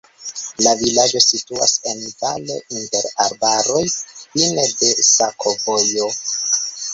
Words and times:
La 0.67 0.71
vilaĝo 0.77 1.19
situas 1.25 1.73
en 1.91 2.01
valo 2.21 2.55
inter 2.77 3.11
arbaroj, 3.27 3.83
fine 4.23 4.65
de 4.81 4.91
sakovojo. 5.11 6.11